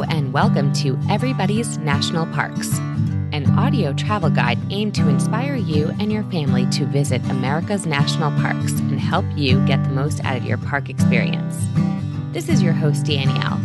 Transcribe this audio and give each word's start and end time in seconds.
And 0.00 0.32
welcome 0.32 0.72
to 0.74 0.98
Everybody's 1.10 1.76
National 1.76 2.24
Parks, 2.24 2.78
an 2.78 3.44
audio 3.58 3.92
travel 3.92 4.30
guide 4.30 4.58
aimed 4.70 4.94
to 4.94 5.06
inspire 5.06 5.54
you 5.54 5.88
and 6.00 6.10
your 6.10 6.24
family 6.24 6.64
to 6.70 6.86
visit 6.86 7.22
America's 7.28 7.84
national 7.84 8.30
parks 8.40 8.72
and 8.72 8.98
help 8.98 9.26
you 9.36 9.64
get 9.66 9.84
the 9.84 9.90
most 9.90 10.24
out 10.24 10.38
of 10.38 10.44
your 10.44 10.56
park 10.56 10.88
experience. 10.88 11.66
This 12.32 12.48
is 12.48 12.62
your 12.62 12.72
host, 12.72 13.04
Danielle. 13.04 13.60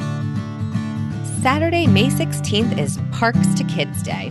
Saturday, 1.42 1.88
May 1.88 2.08
16th 2.10 2.78
is 2.78 3.00
Parks 3.14 3.54
to 3.56 3.64
Kids 3.64 4.04
Day. 4.04 4.30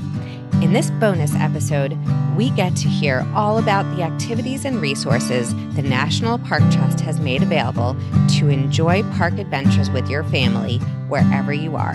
In 0.62 0.72
this 0.72 0.90
bonus 0.92 1.34
episode, 1.34 1.98
we 2.34 2.48
get 2.50 2.74
to 2.76 2.88
hear 2.88 3.26
all 3.34 3.58
about 3.58 3.84
the 3.94 4.02
activities 4.02 4.64
and 4.64 4.80
resources 4.80 5.54
the 5.74 5.82
National 5.82 6.38
Park 6.38 6.62
Trust 6.72 6.98
has 7.00 7.20
made 7.20 7.42
available 7.42 7.94
to 8.38 8.48
enjoy 8.48 9.02
park 9.12 9.34
adventures 9.38 9.90
with 9.90 10.08
your 10.08 10.24
family 10.24 10.78
wherever 11.08 11.52
you 11.52 11.76
are. 11.76 11.94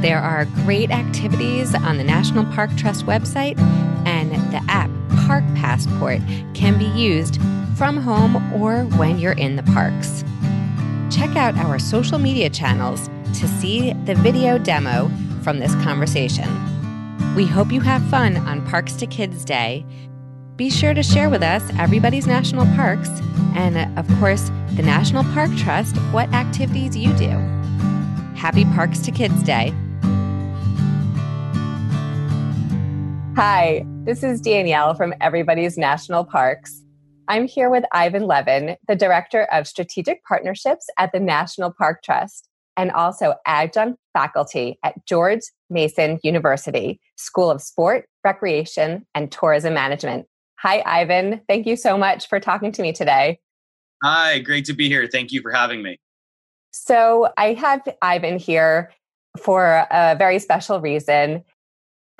There 0.00 0.18
are 0.18 0.46
great 0.64 0.90
activities 0.90 1.74
on 1.74 1.98
the 1.98 2.04
National 2.04 2.46
Park 2.54 2.70
Trust 2.76 3.04
website, 3.04 3.58
and 4.06 4.32
the 4.50 4.62
app 4.72 4.90
Park 5.26 5.44
Passport 5.54 6.20
can 6.54 6.78
be 6.78 6.86
used 6.98 7.38
from 7.76 7.98
home 7.98 8.36
or 8.60 8.84
when 8.96 9.18
you're 9.18 9.32
in 9.32 9.56
the 9.56 9.62
parks. 9.64 10.24
Check 11.14 11.36
out 11.36 11.56
our 11.58 11.78
social 11.78 12.18
media 12.18 12.48
channels 12.48 13.08
to 13.38 13.46
see 13.46 13.92
the 14.04 14.14
video 14.14 14.56
demo 14.56 15.10
from 15.42 15.58
this 15.58 15.74
conversation. 15.76 16.48
We 17.38 17.46
hope 17.46 17.70
you 17.70 17.80
have 17.82 18.02
fun 18.10 18.36
on 18.48 18.66
Parks 18.66 18.94
to 18.94 19.06
Kids 19.06 19.44
Day. 19.44 19.86
Be 20.56 20.70
sure 20.70 20.92
to 20.92 21.04
share 21.04 21.30
with 21.30 21.44
us 21.44 21.62
everybody's 21.78 22.26
national 22.26 22.66
parks 22.74 23.08
and, 23.54 23.96
of 23.96 24.08
course, 24.18 24.50
the 24.74 24.82
National 24.82 25.22
Park 25.22 25.48
Trust 25.56 25.96
what 26.10 26.28
activities 26.34 26.96
you 26.96 27.12
do. 27.12 27.28
Happy 28.34 28.64
Parks 28.64 28.98
to 29.02 29.12
Kids 29.12 29.40
Day. 29.44 29.72
Hi, 33.36 33.86
this 34.02 34.24
is 34.24 34.40
Danielle 34.40 34.94
from 34.94 35.14
Everybody's 35.20 35.78
National 35.78 36.24
Parks. 36.24 36.82
I'm 37.28 37.46
here 37.46 37.70
with 37.70 37.84
Ivan 37.92 38.26
Levin, 38.26 38.76
the 38.88 38.96
Director 38.96 39.44
of 39.52 39.68
Strategic 39.68 40.24
Partnerships 40.24 40.88
at 40.98 41.12
the 41.12 41.20
National 41.20 41.70
Park 41.70 42.02
Trust 42.02 42.47
and 42.78 42.92
also 42.92 43.34
adjunct 43.44 43.98
faculty 44.14 44.78
at 44.84 44.94
George 45.04 45.40
Mason 45.68 46.18
University, 46.22 47.00
School 47.16 47.50
of 47.50 47.60
Sport, 47.60 48.08
Recreation, 48.24 49.04
and 49.14 49.30
Tourism 49.30 49.74
Management. 49.74 50.26
Hi, 50.60 50.82
Ivan. 50.86 51.42
Thank 51.48 51.66
you 51.66 51.76
so 51.76 51.98
much 51.98 52.28
for 52.28 52.40
talking 52.40 52.72
to 52.72 52.82
me 52.82 52.92
today. 52.92 53.40
Hi, 54.02 54.38
great 54.38 54.64
to 54.66 54.72
be 54.72 54.88
here. 54.88 55.08
Thank 55.10 55.32
you 55.32 55.42
for 55.42 55.50
having 55.50 55.82
me. 55.82 55.98
So, 56.72 57.30
I 57.36 57.54
have 57.54 57.82
Ivan 58.00 58.38
here 58.38 58.92
for 59.42 59.86
a 59.90 60.14
very 60.16 60.38
special 60.38 60.80
reason. 60.80 61.44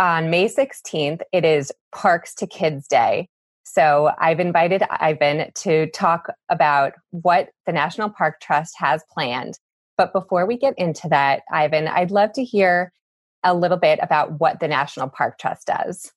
On 0.00 0.28
May 0.30 0.48
16th, 0.48 1.20
it 1.32 1.44
is 1.44 1.70
Parks 1.94 2.34
to 2.36 2.46
Kids 2.46 2.88
Day. 2.88 3.28
So, 3.62 4.10
I've 4.18 4.40
invited 4.40 4.82
Ivan 4.90 5.52
to 5.56 5.88
talk 5.90 6.32
about 6.48 6.94
what 7.10 7.50
the 7.66 7.72
National 7.72 8.10
Park 8.10 8.40
Trust 8.40 8.74
has 8.78 9.04
planned 9.12 9.58
but 9.98 10.12
before 10.12 10.46
we 10.46 10.56
get 10.56 10.78
into 10.78 11.08
that, 11.08 11.42
Ivan, 11.52 11.88
I'd 11.88 12.12
love 12.12 12.32
to 12.34 12.44
hear 12.44 12.92
a 13.44 13.54
little 13.54 13.76
bit 13.76 13.98
about 14.00 14.40
what 14.40 14.60
the 14.60 14.68
National 14.68 15.08
Park 15.08 15.38
Trust 15.38 15.66
does. 15.66 16.12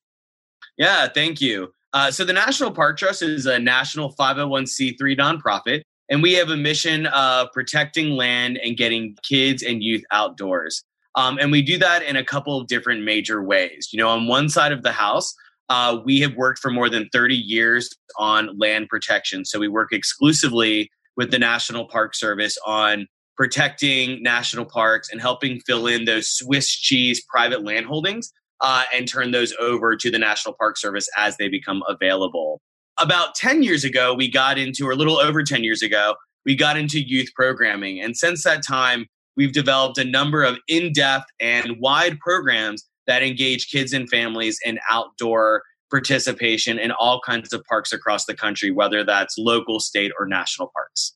Yeah, 0.78 1.08
thank 1.08 1.42
you. 1.42 1.73
Uh, 1.94 2.10
so, 2.10 2.23
the 2.23 2.32
National 2.32 2.72
Park 2.72 2.98
Trust 2.98 3.22
is 3.22 3.46
a 3.46 3.60
national 3.60 4.14
501c3 4.14 5.18
nonprofit, 5.18 5.82
and 6.10 6.23
we 6.23 6.34
have 6.34 6.50
a 6.50 6.56
mission 6.56 7.08
of 7.08 7.50
protecting 7.52 8.12
land 8.12 8.58
and 8.64 8.78
getting 8.78 9.18
kids 9.23 9.62
and 9.62 9.84
youth 9.84 10.04
outdoors. 10.12 10.84
Um, 11.16 11.38
and 11.40 11.52
we 11.52 11.62
do 11.62 11.78
that 11.80 12.04
in 12.04 12.16
a 12.16 12.23
couple 12.23 12.58
of 12.58 12.68
different 12.68 13.04
major 13.04 13.44
ways. 13.44 13.90
You 13.92 13.98
know, 13.98 14.08
on 14.08 14.28
one 14.28 14.48
side 14.48 14.72
of 14.72 14.84
the 14.84 14.94
house, 14.94 15.36
uh, 15.68 16.00
we 16.06 16.22
have 16.22 16.36
worked 16.36 16.60
for 16.60 16.72
more 16.72 16.89
than 16.89 17.10
30 17.11 17.36
years 17.36 17.89
on 18.17 18.58
land 18.58 18.88
protection. 18.88 19.44
So, 19.44 19.60
we 19.60 19.67
work 19.67 19.92
exclusively 19.92 20.89
with 21.17 21.32
the 21.32 21.39
National 21.39 21.86
Park 21.88 22.16
Service 22.16 22.58
on 22.66 23.08
protecting 23.42 24.22
national 24.22 24.66
parks 24.66 25.10
and 25.12 25.20
helping 25.20 25.60
fill 25.62 25.88
in 25.88 26.06
those 26.06 26.30
Swiss 26.30 26.70
cheese 26.70 27.26
private 27.28 27.64
land 27.64 27.88
holdings 27.88 28.32
uh, 28.62 28.84
and 28.94 29.08
turn 29.08 29.32
those 29.32 29.52
over 29.60 29.96
to 29.96 30.12
the 30.12 30.20
National 30.20 30.54
Park 30.54 30.78
Service 30.78 31.10
as 31.18 31.38
they 31.38 31.50
become 31.50 31.82
available. 31.88 32.62
About 33.00 33.34
10 33.34 33.64
years 33.64 33.84
ago, 33.84 34.14
we 34.14 34.30
got 34.30 34.60
into, 34.60 34.88
or 34.88 34.92
a 34.92 34.96
little 34.96 35.18
over 35.18 35.42
10 35.42 35.64
years 35.64 35.82
ago, 35.82 36.14
we 36.46 36.56
got 36.56 36.78
into 36.78 37.02
youth 37.02 37.30
programming. 37.36 38.00
And 38.00 38.16
since 38.16 38.44
that 38.44 38.64
time, 38.64 39.08
we've 39.36 39.54
developed 39.54 39.98
a 39.98 40.06
number 40.06 40.44
of 40.44 40.60
in 40.68 40.94
depth 40.94 41.26
and 41.40 41.78
wide 41.80 42.20
programs 42.20 42.88
that 43.08 43.23
engage 43.23 43.72
kids 43.72 43.92
and 43.92 44.08
families 44.08 44.60
in 44.64 44.78
outdoor 44.88 45.64
participation 45.90 46.78
in 46.78 46.92
all 46.92 47.20
kinds 47.26 47.54
of 47.54 47.64
parks 47.68 47.92
across 47.92 48.26
the 48.26 48.36
country, 48.36 48.70
whether 48.70 49.04
that's 49.04 49.34
local, 49.40 49.80
state, 49.80 50.12
or 50.20 50.28
national 50.28 50.72
parks. 50.76 51.16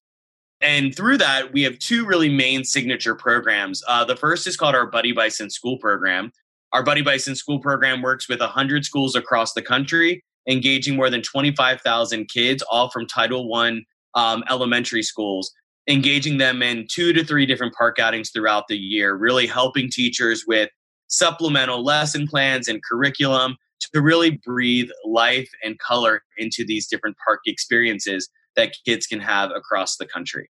And 0.66 0.96
through 0.96 1.20
that, 1.20 1.54
we 1.54 1.62
have 1.62 1.78
two 1.78 2.08
really 2.08 2.28
main 2.28 2.64
signature 2.64 3.14
programs. 3.14 3.84
Uh, 3.88 4.04
the 4.04 4.16
first 4.16 4.48
is 4.48 4.58
called 4.58 4.74
our 4.74 4.88
Buddy 4.88 5.12
Bison 5.12 5.48
School 5.52 5.78
Program. 5.78 6.32
Our 6.74 6.82
Buddy 6.82 7.04
Bison 7.04 7.36
School 7.36 7.60
Program 7.60 8.02
works 8.02 8.28
with 8.28 8.40
100 8.40 8.84
schools 8.84 9.16
across 9.16 9.54
the 9.54 9.62
country, 9.62 10.24
engaging 10.50 10.96
more 10.96 11.12
than 11.12 11.22
25,000 11.22 12.28
kids, 12.30 12.64
all 12.64 12.90
from 12.90 13.06
Title 13.06 13.54
I 13.54 13.82
um, 14.16 14.44
elementary 14.50 15.04
schools, 15.04 15.52
engaging 15.88 16.40
them 16.40 16.64
in 16.64 16.88
two 16.90 17.14
to 17.14 17.24
three 17.24 17.46
different 17.46 17.76
park 17.76 18.00
outings 18.00 18.32
throughout 18.32 18.68
the 18.68 18.78
year, 18.78 19.14
really 19.14 19.46
helping 19.46 19.92
teachers 19.92 20.46
with 20.48 20.72
supplemental 21.06 21.84
lesson 21.84 22.26
plans 22.26 22.68
and 22.68 22.84
curriculum 22.84 23.56
to 23.94 24.02
really 24.02 24.42
breathe 24.44 24.90
life 25.06 25.48
and 25.64 25.78
color 25.78 26.24
into 26.40 26.66
these 26.66 26.88
different 26.88 27.16
park 27.24 27.42
experiences 27.46 28.30
that 28.56 28.76
kids 28.84 29.06
can 29.06 29.20
have 29.20 29.52
across 29.52 29.98
the 29.98 30.08
country. 30.08 30.50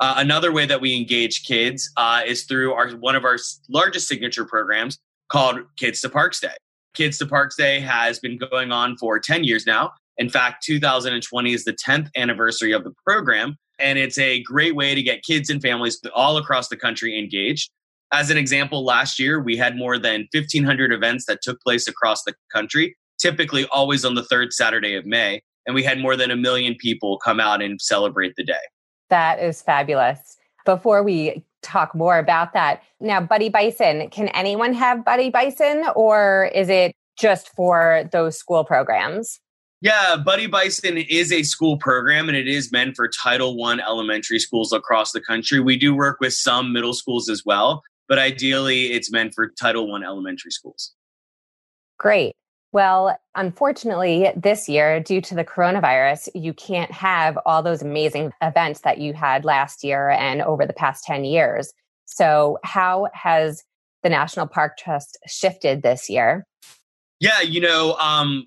Uh, 0.00 0.14
another 0.18 0.52
way 0.52 0.64
that 0.64 0.80
we 0.80 0.96
engage 0.96 1.44
kids 1.44 1.90
uh, 1.96 2.22
is 2.24 2.44
through 2.44 2.72
our 2.72 2.90
one 2.92 3.16
of 3.16 3.24
our 3.24 3.36
largest 3.68 4.06
signature 4.08 4.44
programs 4.44 4.98
called 5.28 5.60
Kids 5.76 6.00
to 6.02 6.08
Parks 6.08 6.40
Day. 6.40 6.54
Kids 6.94 7.18
to 7.18 7.26
Parks 7.26 7.56
Day 7.56 7.80
has 7.80 8.18
been 8.18 8.38
going 8.38 8.72
on 8.72 8.96
for 8.96 9.18
10 9.18 9.44
years 9.44 9.66
now. 9.66 9.92
In 10.16 10.28
fact, 10.28 10.64
2020 10.64 11.52
is 11.52 11.64
the 11.64 11.72
10th 11.72 12.08
anniversary 12.16 12.72
of 12.72 12.84
the 12.84 12.92
program, 13.06 13.56
and 13.78 13.98
it's 13.98 14.18
a 14.18 14.42
great 14.42 14.74
way 14.74 14.94
to 14.94 15.02
get 15.02 15.22
kids 15.22 15.50
and 15.50 15.60
families 15.60 16.00
all 16.14 16.36
across 16.36 16.68
the 16.68 16.76
country 16.76 17.18
engaged. 17.18 17.70
As 18.12 18.30
an 18.30 18.38
example, 18.38 18.84
last 18.84 19.18
year 19.18 19.40
we 19.40 19.56
had 19.56 19.76
more 19.76 19.98
than 19.98 20.28
1,500 20.32 20.92
events 20.92 21.26
that 21.26 21.40
took 21.42 21.60
place 21.60 21.86
across 21.86 22.22
the 22.24 22.34
country, 22.52 22.96
typically 23.20 23.66
always 23.66 24.04
on 24.04 24.14
the 24.14 24.24
third 24.24 24.52
Saturday 24.52 24.94
of 24.94 25.04
May 25.04 25.42
and 25.68 25.74
we 25.74 25.84
had 25.84 26.00
more 26.00 26.16
than 26.16 26.30
a 26.30 26.36
million 26.36 26.74
people 26.74 27.18
come 27.18 27.38
out 27.38 27.62
and 27.62 27.80
celebrate 27.80 28.34
the 28.36 28.42
day. 28.42 28.54
That 29.10 29.38
is 29.40 29.62
fabulous. 29.62 30.36
Before 30.64 31.02
we 31.02 31.44
talk 31.62 31.94
more 31.94 32.18
about 32.18 32.52
that, 32.52 32.82
now, 33.00 33.20
Buddy 33.20 33.48
Bison, 33.48 34.10
can 34.10 34.28
anyone 34.28 34.72
have 34.74 35.04
Buddy 35.04 35.30
Bison 35.30 35.84
or 35.94 36.50
is 36.54 36.68
it 36.68 36.94
just 37.18 37.48
for 37.54 38.08
those 38.12 38.36
school 38.38 38.64
programs? 38.64 39.40
Yeah, 39.80 40.16
Buddy 40.16 40.48
Bison 40.48 40.98
is 40.98 41.32
a 41.32 41.44
school 41.44 41.76
program 41.78 42.28
and 42.28 42.36
it 42.36 42.48
is 42.48 42.72
meant 42.72 42.96
for 42.96 43.08
Title 43.08 43.62
I 43.64 43.78
elementary 43.78 44.40
schools 44.40 44.72
across 44.72 45.12
the 45.12 45.20
country. 45.20 45.60
We 45.60 45.76
do 45.76 45.94
work 45.94 46.18
with 46.20 46.32
some 46.32 46.72
middle 46.72 46.94
schools 46.94 47.28
as 47.28 47.44
well, 47.46 47.82
but 48.08 48.18
ideally 48.18 48.92
it's 48.92 49.12
meant 49.12 49.34
for 49.34 49.48
Title 49.48 49.94
I 49.94 50.02
elementary 50.02 50.50
schools. 50.50 50.94
Great. 51.96 52.34
Well, 52.72 53.18
unfortunately, 53.34 54.30
this 54.36 54.68
year, 54.68 55.00
due 55.00 55.22
to 55.22 55.34
the 55.34 55.44
coronavirus, 55.44 56.28
you 56.34 56.52
can't 56.52 56.90
have 56.90 57.38
all 57.46 57.62
those 57.62 57.80
amazing 57.80 58.32
events 58.42 58.80
that 58.80 58.98
you 58.98 59.14
had 59.14 59.44
last 59.44 59.82
year 59.82 60.10
and 60.10 60.42
over 60.42 60.66
the 60.66 60.74
past 60.74 61.04
10 61.04 61.24
years. 61.24 61.72
So, 62.04 62.58
how 62.64 63.08
has 63.14 63.64
the 64.02 64.10
National 64.10 64.46
Park 64.46 64.76
Trust 64.76 65.18
shifted 65.26 65.82
this 65.82 66.10
year? 66.10 66.46
Yeah, 67.20 67.40
you 67.40 67.60
know, 67.60 67.94
um, 67.94 68.46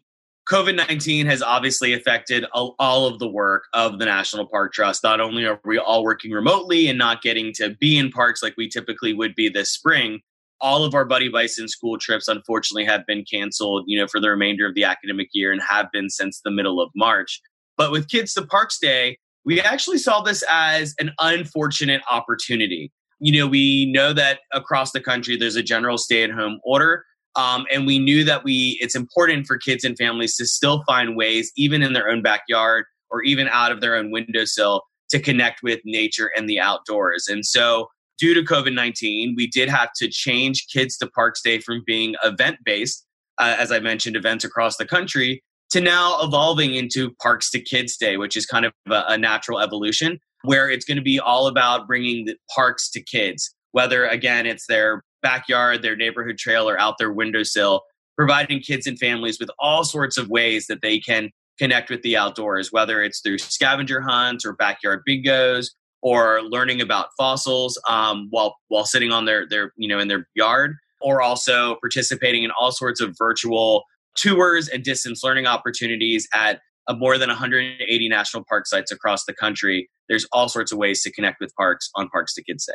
COVID 0.50 0.76
19 0.76 1.26
has 1.26 1.42
obviously 1.42 1.94
affected 1.94 2.46
all, 2.54 2.76
all 2.78 3.08
of 3.08 3.20
the 3.20 3.28
work 3.28 3.66
of 3.74 4.00
the 4.00 4.06
National 4.06 4.46
Park 4.48 4.74
Trust. 4.74 5.04
Not 5.04 5.20
only 5.20 5.46
are 5.46 5.60
we 5.66 5.78
all 5.78 6.04
working 6.04 6.32
remotely 6.32 6.88
and 6.88 6.98
not 6.98 7.22
getting 7.22 7.54
to 7.54 7.76
be 7.80 7.98
in 7.98 8.12
parks 8.12 8.44
like 8.44 8.56
we 8.58 8.70
typically 8.70 9.14
would 9.14 9.34
be 9.36 9.50
this 9.50 9.72
spring, 9.72 10.20
all 10.62 10.84
of 10.84 10.94
our 10.94 11.06
Buddy 11.06 11.28
Bison 11.28 11.68
school 11.68 11.98
trips, 11.98 12.28
unfortunately, 12.28 12.86
have 12.86 13.06
been 13.08 13.26
canceled, 13.30 13.84
you 13.88 14.00
know, 14.00 14.08
for 14.08 14.20
the 14.20 14.30
remainder 14.30 14.68
of 14.68 14.76
the 14.76 14.84
academic 14.84 15.30
year 15.34 15.52
and 15.52 15.62
have 15.62 15.88
been 15.92 16.10
since 16.10 16.42
the 16.44 16.52
middle 16.52 16.80
of 16.80 16.90
March. 16.96 17.42
But 17.78 17.92
with 17.92 18.10
Kids 18.10 18.34
to 18.34 18.46
Parks 18.46 18.78
Day, 18.80 19.18
we 19.44 19.60
actually 19.60 19.98
saw 19.98 20.22
this 20.22 20.44
as 20.52 20.94
an 21.00 21.12
unfortunate 21.20 22.02
opportunity. 22.10 22.92
You 23.20 23.40
know, 23.40 23.48
we 23.48 23.92
know 23.92 24.14
that 24.14 24.40
across 24.54 24.92
the 24.92 25.02
country 25.02 25.36
there's 25.36 25.56
a 25.56 25.64
general 25.64 25.98
stay-at-home 25.98 26.60
order, 26.64 27.06
um, 27.36 27.66
and 27.72 27.88
we 27.88 27.98
knew 27.98 28.24
that 28.24 28.44
we 28.44 28.78
it's 28.82 28.96
important 28.96 29.48
for 29.48 29.58
kids 29.58 29.84
and 29.84 29.98
families 29.98 30.36
to 30.38 30.46
still 30.46 30.84
find 30.86 31.16
ways, 31.16 31.52
even 31.56 31.82
in 31.82 31.94
their 31.94 32.10
own 32.10 32.22
backyard 32.22 32.86
or 33.10 33.24
even 33.24 33.48
out 33.50 33.72
of 33.72 33.82
their 33.82 33.96
own 33.96 34.12
windowsill, 34.12 34.84
to 35.10 35.20
connect 35.20 35.62
with 35.64 35.80
nature 35.86 36.32
and 36.36 36.50
the 36.50 36.60
outdoors. 36.60 37.28
And 37.28 37.46
so 37.46 37.88
due 38.22 38.36
to 38.36 38.44
COVID 38.44 38.74
19, 38.76 39.34
we 39.36 39.48
did 39.48 39.68
have 39.68 39.90
to 39.96 40.08
change 40.08 40.68
Kids 40.72 40.96
to 41.00 41.08
Parks 41.08 41.42
Day 41.42 41.58
from 41.58 41.82
being 41.88 42.14
event 42.24 42.58
based, 42.64 43.04
uh, 43.40 43.56
as 43.58 43.72
I 43.72 43.80
mentioned, 43.80 44.16
events 44.16 44.46
across 44.46 44.78
the 44.78 44.86
country, 44.86 45.44
to 45.72 45.82
now 45.82 46.22
evolving 46.22 46.76
into 46.76 47.16
Parks 47.20 47.50
to 47.50 47.60
Kids 47.60 47.98
Day, 47.98 48.18
which 48.18 48.38
is 48.38 48.46
kind 48.46 48.64
of 48.64 48.74
a, 48.92 49.04
a 49.08 49.18
natural 49.18 49.60
evolution 49.60 50.20
where 50.44 50.70
it's 50.70 50.86
going 50.86 50.98
to 50.98 51.04
be 51.04 51.20
all 51.20 51.48
about 51.48 51.88
bringing 51.88 52.26
the 52.26 52.36
parks 52.56 52.92
to 52.92 53.02
kids, 53.02 53.56
whether 53.72 54.06
again 54.06 54.46
it's 54.46 54.68
their 54.68 55.02
backyard, 55.24 55.82
their 55.82 55.96
neighborhood 55.96 56.38
trail, 56.38 56.70
or 56.70 56.80
out 56.80 57.00
their 57.00 57.12
windowsill, 57.12 57.82
providing 58.16 58.60
kids 58.60 58.86
and 58.86 59.00
families 59.00 59.40
with 59.40 59.50
all 59.58 59.84
sorts 59.84 60.20
of 60.20 60.30
ways 60.30 60.68
that 60.68 60.84
they 60.84 61.00
can 61.00 61.32
connect 61.58 61.90
with 61.90 62.04
the 62.04 62.16
outdoors, 62.16 62.72
whether 62.72 63.02
it's 63.02 63.20
through 63.20 63.40
scavenger 63.40 64.00
hunts 64.02 64.46
or 64.46 64.54
backyard 64.54 65.02
bingos 65.10 65.70
or 66.02 66.42
learning 66.42 66.82
about 66.82 67.10
fossils 67.18 67.80
um, 67.88 68.28
while 68.30 68.56
while 68.70 68.86
sitting 68.86 69.12
on 69.12 69.26
their 69.26 69.48
their 69.48 69.74
you 69.78 69.88
know 69.88 70.00
in 70.00 70.08
their 70.08 70.28
yard, 70.36 70.76
or 71.02 71.22
also 71.22 71.76
participating 71.76 72.44
in 72.44 72.52
all 72.60 72.72
sorts 72.72 73.02
of 73.02 73.16
virtual 73.18 73.84
tours 74.16 74.68
and 74.68 74.84
distance 74.84 75.24
learning 75.24 75.46
opportunities 75.46 76.28
at 76.34 76.60
more 76.98 77.18
than 77.18 77.30
180 77.30 78.10
national 78.10 78.44
park 78.48 78.68
sites 78.68 78.92
across 78.92 79.26
the 79.26 79.34
country. 79.34 79.90
There's 80.10 80.28
all 80.32 80.50
sorts 80.50 80.72
of 80.72 80.78
ways 80.78 81.02
to 81.04 81.12
connect 81.12 81.40
with 81.40 81.54
parks 81.56 81.90
on 81.96 82.10
Parks 82.10 82.34
to 82.36 82.44
Kids 82.44 82.66
Day. 82.66 82.74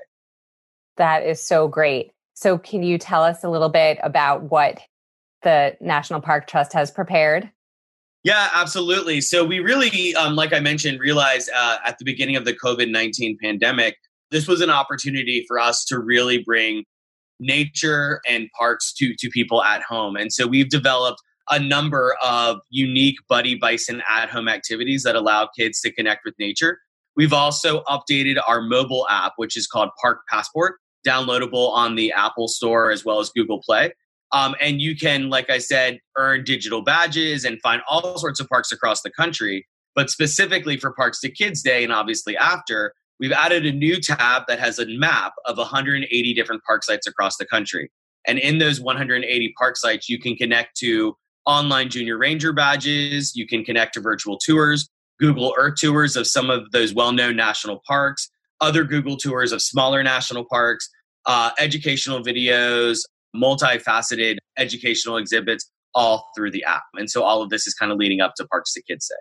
That 0.96 1.26
is 1.26 1.43
so 1.43 1.69
great. 1.69 2.12
So, 2.34 2.58
can 2.58 2.82
you 2.82 2.99
tell 2.99 3.23
us 3.23 3.44
a 3.44 3.49
little 3.49 3.69
bit 3.69 3.99
about 4.02 4.44
what 4.44 4.81
the 5.43 5.76
National 5.81 6.20
Park 6.20 6.46
Trust 6.46 6.73
has 6.73 6.90
prepared? 6.90 7.50
Yeah, 8.26 8.49
absolutely. 8.55 9.20
So, 9.20 9.44
we 9.44 9.61
really, 9.61 10.12
um, 10.17 10.34
like 10.34 10.52
I 10.52 10.58
mentioned, 10.58 10.99
realized 10.99 11.49
uh, 11.55 11.76
at 11.87 11.96
the 11.99 12.05
beginning 12.05 12.34
of 12.34 12.44
the 12.44 12.52
COVID 12.52 12.90
19 12.90 13.38
pandemic, 13.40 13.94
this 14.32 14.49
was 14.49 14.61
an 14.61 14.69
opportunity 14.69 15.44
for 15.46 15.61
us 15.61 15.84
to 15.84 16.00
really 16.00 16.43
bring 16.43 16.82
nature 17.38 18.20
and 18.28 18.49
parks 18.58 18.93
to, 18.94 19.14
to 19.20 19.31
people 19.31 19.62
at 19.62 19.84
home. 19.84 20.17
And 20.17 20.32
so, 20.32 20.44
we've 20.49 20.69
developed 20.69 21.23
a 21.49 21.61
number 21.61 22.17
of 22.20 22.58
unique 22.69 23.14
Buddy 23.28 23.55
Bison 23.55 24.02
at 24.11 24.28
home 24.28 24.49
activities 24.49 25.05
that 25.05 25.14
allow 25.14 25.49
kids 25.56 25.81
to 25.82 25.93
connect 25.93 26.23
with 26.25 26.34
nature. 26.40 26.81
We've 27.14 27.32
also 27.32 27.84
updated 27.84 28.38
our 28.49 28.61
mobile 28.61 29.06
app, 29.08 29.34
which 29.37 29.56
is 29.56 29.69
called 29.69 29.90
Park 30.02 30.23
Passport, 30.28 30.81
downloadable 31.06 31.70
on 31.70 31.94
the 31.94 32.11
Apple 32.11 32.49
Store 32.49 32.90
as 32.90 33.05
well 33.05 33.20
as 33.20 33.31
Google 33.31 33.62
Play. 33.64 33.93
Um, 34.32 34.55
and 34.61 34.81
you 34.81 34.96
can, 34.96 35.31
like 35.31 35.50
I 35.50 35.58
said, 35.58 36.00
earn 36.17 36.44
digital 36.44 36.82
badges 36.82 37.44
and 37.44 37.61
find 37.62 37.82
all 37.88 38.19
sorts 38.19 38.40
of 38.40 38.49
parks 38.49 38.73
across 38.73 39.02
the 39.02 39.11
country. 39.11 39.67
But 39.94 40.11
specifically 40.11 40.76
for 40.76 40.93
Parks 40.93 41.20
to 41.20 41.31
Kids 41.31 41.62
Day 41.62 41.82
and 41.84 41.93
obviously 41.93 42.37
after, 42.37 42.93
we've 43.19 43.32
added 43.32 43.64
a 43.64 43.73
new 43.73 44.00
tab 44.00 44.43
that 44.49 44.58
has 44.58 44.78
a 44.78 44.87
map 44.87 45.32
of 45.46 45.56
180 45.56 46.34
different 46.34 46.62
park 46.64 46.84
sites 46.84 47.06
across 47.06 47.37
the 47.37 47.46
country. 47.46 47.90
And 48.26 48.38
in 48.38 48.58
those 48.58 48.81
180 48.81 49.55
park 49.56 49.76
sites, 49.76 50.08
you 50.08 50.19
can 50.19 50.37
connect 50.37 50.76
to 50.78 51.17
online 51.46 51.88
junior 51.88 52.19
ranger 52.19 52.52
badges. 52.52 53.34
You 53.34 53.46
can 53.46 53.64
connect 53.64 53.94
to 53.94 54.00
virtual 54.00 54.37
tours, 54.37 54.88
Google 55.19 55.55
Earth 55.56 55.76
tours 55.81 56.17
of 56.17 56.26
some 56.26 56.50
of 56.50 56.70
those 56.73 56.93
well 56.93 57.12
known 57.12 57.37
national 57.37 57.81
parks, 57.87 58.28
other 58.61 58.84
Google 58.84 59.17
tours 59.17 59.52
of 59.52 59.62
smaller 59.62 60.02
national 60.02 60.44
parks, 60.44 60.90
uh, 61.26 61.50
educational 61.58 62.23
videos, 62.23 63.00
multifaceted 63.36 64.38
educational 64.58 65.16
exhibits, 65.16 65.70
all 65.94 66.28
through 66.36 66.50
the 66.50 66.64
app. 66.64 66.82
And 66.94 67.10
so 67.10 67.22
all 67.22 67.42
of 67.42 67.50
this 67.50 67.66
is 67.66 67.74
kind 67.74 67.92
of 67.92 67.98
leading 67.98 68.20
up 68.20 68.34
to 68.36 68.46
Parks 68.46 68.72
to 68.74 68.82
Kids 68.82 69.08
Day. 69.08 69.14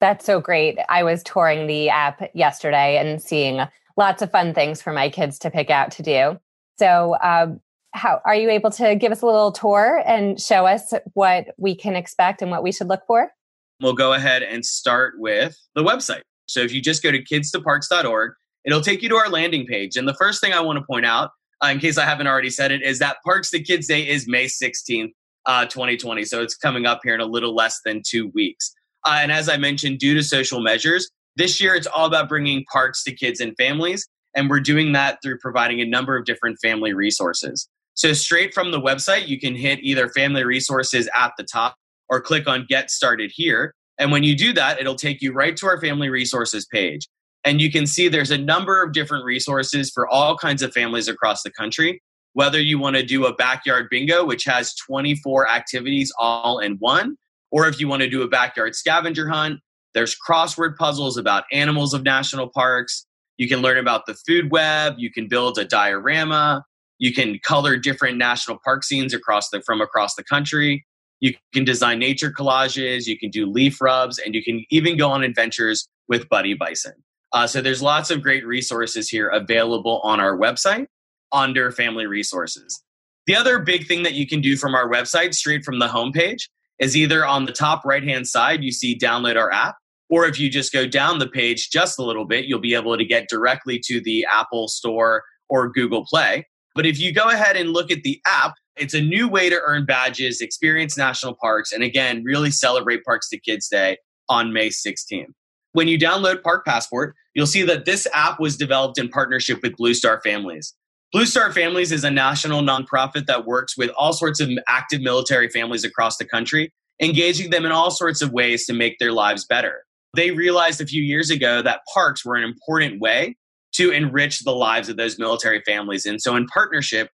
That's 0.00 0.24
so 0.24 0.40
great. 0.40 0.78
I 0.88 1.02
was 1.02 1.22
touring 1.22 1.66
the 1.66 1.90
app 1.90 2.30
yesterday 2.34 2.96
and 2.96 3.20
seeing 3.20 3.60
lots 3.96 4.22
of 4.22 4.30
fun 4.30 4.54
things 4.54 4.80
for 4.80 4.92
my 4.92 5.10
kids 5.10 5.38
to 5.40 5.50
pick 5.50 5.70
out 5.70 5.90
to 5.92 6.02
do. 6.02 6.38
So, 6.78 7.16
um, 7.22 7.60
how 7.92 8.20
are 8.24 8.34
you 8.34 8.48
able 8.50 8.70
to 8.70 8.94
give 8.94 9.10
us 9.10 9.20
a 9.20 9.26
little 9.26 9.50
tour 9.50 10.02
and 10.06 10.40
show 10.40 10.64
us 10.64 10.94
what 11.14 11.46
we 11.58 11.74
can 11.74 11.96
expect 11.96 12.40
and 12.40 12.50
what 12.50 12.62
we 12.62 12.70
should 12.70 12.88
look 12.88 13.02
for? 13.06 13.32
We'll 13.80 13.94
go 13.94 14.12
ahead 14.12 14.42
and 14.42 14.64
start 14.64 15.14
with 15.18 15.58
the 15.74 15.82
website. 15.82 16.20
So 16.46 16.60
if 16.60 16.72
you 16.72 16.80
just 16.80 17.02
go 17.02 17.10
to 17.10 17.22
kidstoparks.org, 17.22 18.32
it'll 18.64 18.80
take 18.80 19.02
you 19.02 19.08
to 19.08 19.16
our 19.16 19.28
landing 19.28 19.66
page. 19.66 19.96
And 19.96 20.06
the 20.06 20.14
first 20.14 20.40
thing 20.40 20.52
I 20.52 20.60
want 20.60 20.78
to 20.78 20.84
point 20.84 21.04
out, 21.04 21.30
uh, 21.62 21.68
in 21.68 21.78
case 21.78 21.98
I 21.98 22.04
haven't 22.04 22.26
already 22.26 22.50
said 22.50 22.72
it, 22.72 22.82
is 22.82 22.98
that 23.00 23.18
Parks 23.24 23.50
to 23.50 23.62
Kids 23.62 23.86
Day 23.86 24.08
is 24.08 24.26
May 24.26 24.46
16th, 24.46 25.12
uh, 25.46 25.66
2020. 25.66 26.24
So 26.24 26.42
it's 26.42 26.56
coming 26.56 26.86
up 26.86 27.00
here 27.02 27.14
in 27.14 27.20
a 27.20 27.26
little 27.26 27.54
less 27.54 27.80
than 27.84 28.02
two 28.06 28.28
weeks. 28.34 28.74
Uh, 29.06 29.18
and 29.20 29.32
as 29.32 29.48
I 29.48 29.56
mentioned, 29.56 29.98
due 29.98 30.14
to 30.14 30.22
social 30.22 30.60
measures, 30.60 31.10
this 31.36 31.60
year 31.60 31.74
it's 31.74 31.86
all 31.86 32.06
about 32.06 32.28
bringing 32.28 32.64
parks 32.72 33.02
to 33.04 33.12
kids 33.12 33.40
and 33.40 33.56
families. 33.56 34.06
And 34.34 34.48
we're 34.48 34.60
doing 34.60 34.92
that 34.92 35.18
through 35.22 35.38
providing 35.38 35.80
a 35.80 35.86
number 35.86 36.16
of 36.16 36.24
different 36.24 36.58
family 36.62 36.92
resources. 36.92 37.68
So, 37.94 38.12
straight 38.12 38.54
from 38.54 38.70
the 38.70 38.80
website, 38.80 39.26
you 39.26 39.40
can 39.40 39.56
hit 39.56 39.80
either 39.82 40.08
family 40.10 40.44
resources 40.44 41.08
at 41.14 41.32
the 41.36 41.44
top 41.44 41.74
or 42.08 42.20
click 42.20 42.48
on 42.48 42.66
Get 42.68 42.90
Started 42.90 43.32
here. 43.34 43.74
And 43.98 44.12
when 44.12 44.22
you 44.22 44.36
do 44.36 44.52
that, 44.54 44.80
it'll 44.80 44.94
take 44.94 45.20
you 45.20 45.32
right 45.32 45.56
to 45.56 45.66
our 45.66 45.80
family 45.80 46.08
resources 46.08 46.66
page. 46.66 47.08
And 47.44 47.60
you 47.60 47.70
can 47.70 47.86
see 47.86 48.08
there's 48.08 48.30
a 48.30 48.38
number 48.38 48.82
of 48.82 48.92
different 48.92 49.24
resources 49.24 49.90
for 49.90 50.08
all 50.08 50.36
kinds 50.36 50.62
of 50.62 50.72
families 50.72 51.08
across 51.08 51.42
the 51.42 51.50
country. 51.50 52.02
Whether 52.34 52.60
you 52.60 52.78
want 52.78 52.96
to 52.96 53.02
do 53.02 53.26
a 53.26 53.34
backyard 53.34 53.88
bingo, 53.90 54.24
which 54.24 54.44
has 54.44 54.74
24 54.74 55.48
activities 55.48 56.12
all 56.18 56.58
in 56.58 56.74
one, 56.74 57.16
or 57.50 57.66
if 57.66 57.80
you 57.80 57.88
want 57.88 58.02
to 58.02 58.08
do 58.08 58.22
a 58.22 58.28
backyard 58.28 58.76
scavenger 58.76 59.28
hunt, 59.28 59.60
there's 59.94 60.16
crossword 60.16 60.76
puzzles 60.76 61.16
about 61.16 61.44
animals 61.52 61.94
of 61.94 62.04
national 62.04 62.48
parks. 62.48 63.06
You 63.38 63.48
can 63.48 63.60
learn 63.60 63.78
about 63.78 64.06
the 64.06 64.14
food 64.14 64.52
web. 64.52 64.94
You 64.98 65.10
can 65.10 65.26
build 65.26 65.58
a 65.58 65.64
diorama. 65.64 66.64
You 66.98 67.12
can 67.12 67.38
color 67.42 67.76
different 67.76 68.18
national 68.18 68.58
park 68.62 68.84
scenes 68.84 69.14
across 69.14 69.48
the 69.48 69.62
from 69.62 69.80
across 69.80 70.14
the 70.14 70.22
country. 70.22 70.84
You 71.20 71.34
can 71.52 71.64
design 71.64 71.98
nature 71.98 72.30
collages. 72.30 73.06
You 73.06 73.18
can 73.18 73.30
do 73.30 73.46
leaf 73.46 73.80
rubs, 73.80 74.18
and 74.18 74.34
you 74.34 74.42
can 74.44 74.64
even 74.70 74.96
go 74.96 75.10
on 75.10 75.22
adventures 75.22 75.88
with 76.08 76.28
Buddy 76.28 76.54
Bison. 76.54 76.92
Uh, 77.32 77.46
so 77.46 77.60
there's 77.60 77.82
lots 77.82 78.10
of 78.10 78.22
great 78.22 78.46
resources 78.46 79.08
here 79.08 79.28
available 79.28 80.00
on 80.02 80.20
our 80.20 80.36
website 80.36 80.86
under 81.32 81.70
Family 81.70 82.06
Resources. 82.06 82.82
The 83.26 83.36
other 83.36 83.60
big 83.60 83.86
thing 83.86 84.02
that 84.02 84.14
you 84.14 84.26
can 84.26 84.40
do 84.40 84.56
from 84.56 84.74
our 84.74 84.90
website, 84.90 85.34
straight 85.34 85.64
from 85.64 85.78
the 85.78 85.86
homepage, 85.86 86.48
is 86.80 86.96
either 86.96 87.24
on 87.24 87.44
the 87.44 87.52
top 87.52 87.84
right 87.84 88.02
hand 88.02 88.26
side, 88.26 88.64
you 88.64 88.72
see 88.72 88.98
download 88.98 89.36
our 89.36 89.52
app, 89.52 89.76
or 90.08 90.26
if 90.26 90.40
you 90.40 90.50
just 90.50 90.72
go 90.72 90.86
down 90.86 91.18
the 91.18 91.28
page 91.28 91.70
just 91.70 91.98
a 91.98 92.02
little 92.02 92.24
bit, 92.24 92.46
you'll 92.46 92.58
be 92.58 92.74
able 92.74 92.96
to 92.96 93.04
get 93.04 93.28
directly 93.28 93.80
to 93.84 94.00
the 94.00 94.26
Apple 94.28 94.66
Store 94.66 95.22
or 95.48 95.68
Google 95.68 96.04
Play. 96.04 96.46
But 96.74 96.86
if 96.86 96.98
you 96.98 97.12
go 97.12 97.28
ahead 97.28 97.56
and 97.56 97.70
look 97.70 97.90
at 97.90 98.02
the 98.02 98.20
app, 98.26 98.54
it's 98.76 98.94
a 98.94 99.00
new 99.00 99.28
way 99.28 99.50
to 99.50 99.60
earn 99.64 99.84
badges, 99.84 100.40
experience 100.40 100.96
national 100.96 101.36
parks, 101.40 101.72
and 101.72 101.82
again, 101.82 102.24
really 102.24 102.50
celebrate 102.50 103.04
Parks 103.04 103.28
to 103.28 103.38
Kids 103.38 103.68
Day 103.68 103.98
on 104.28 104.52
May 104.52 104.70
16th. 104.70 105.26
When 105.72 105.88
you 105.88 105.98
download 105.98 106.42
Park 106.42 106.64
Passport, 106.64 107.14
you'll 107.34 107.46
see 107.46 107.62
that 107.62 107.84
this 107.84 108.06
app 108.12 108.40
was 108.40 108.56
developed 108.56 108.98
in 108.98 109.08
partnership 109.08 109.60
with 109.62 109.76
Blue 109.76 109.94
Star 109.94 110.20
Families. 110.22 110.74
Blue 111.12 111.26
Star 111.26 111.52
Families 111.52 111.92
is 111.92 112.04
a 112.04 112.10
national 112.10 112.62
nonprofit 112.62 113.26
that 113.26 113.46
works 113.46 113.76
with 113.76 113.90
all 113.96 114.12
sorts 114.12 114.40
of 114.40 114.48
active 114.68 115.00
military 115.00 115.48
families 115.48 115.84
across 115.84 116.16
the 116.16 116.24
country, 116.24 116.72
engaging 117.00 117.50
them 117.50 117.64
in 117.64 117.72
all 117.72 117.90
sorts 117.90 118.22
of 118.22 118.32
ways 118.32 118.66
to 118.66 118.72
make 118.72 118.98
their 118.98 119.12
lives 119.12 119.44
better. 119.44 119.84
They 120.14 120.30
realized 120.30 120.80
a 120.80 120.86
few 120.86 121.02
years 121.02 121.30
ago 121.30 121.62
that 121.62 121.80
parks 121.92 122.24
were 122.24 122.36
an 122.36 122.44
important 122.44 123.00
way 123.00 123.36
to 123.74 123.90
enrich 123.90 124.40
the 124.40 124.54
lives 124.54 124.88
of 124.88 124.96
those 124.96 125.18
military 125.18 125.62
families. 125.66 126.06
And 126.06 126.20
so, 126.20 126.36
in 126.36 126.46
partnership, 126.46 127.10